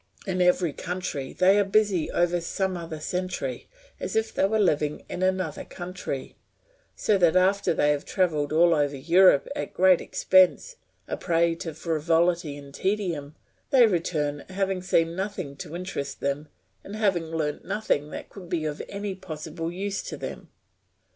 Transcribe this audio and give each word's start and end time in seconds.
In 0.25 0.41
every 0.41 0.73
country 0.73 1.31
they 1.31 1.59
are 1.59 1.63
busy 1.63 2.09
over 2.09 2.41
some 2.41 2.75
other 2.75 2.99
century, 2.99 3.67
as 3.99 4.15
if 4.15 4.33
they 4.33 4.45
were 4.45 4.57
living 4.57 5.05
in 5.07 5.21
another 5.21 5.63
country; 5.63 6.35
so 6.95 7.19
that 7.19 7.35
after 7.35 7.71
they 7.71 7.91
have 7.91 8.03
travelled 8.03 8.51
all 8.51 8.73
over 8.73 8.97
Europe 8.97 9.47
at 9.55 9.75
great 9.75 10.01
expense, 10.01 10.77
a 11.07 11.17
prey 11.17 11.53
to 11.57 11.75
frivolity 11.75 12.59
or 12.59 12.71
tedium, 12.71 13.35
they 13.69 13.85
return, 13.85 14.39
having 14.49 14.81
seen 14.81 15.15
nothing 15.15 15.55
to 15.57 15.75
interest 15.75 16.19
them, 16.19 16.47
and 16.83 16.95
having 16.95 17.25
learnt 17.27 17.63
nothing 17.63 18.09
that 18.09 18.29
could 18.31 18.49
be 18.49 18.65
of 18.65 18.81
any 18.89 19.13
possible 19.13 19.71
use 19.71 20.01
to 20.01 20.17
them. 20.17 20.49